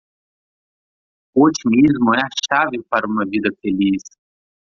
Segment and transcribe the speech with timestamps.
[1.37, 4.01] O otimismo é a chave para uma vida feliz.